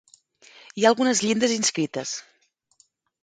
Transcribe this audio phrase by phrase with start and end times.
[0.79, 2.13] Hi ha algunes llindes inscrites.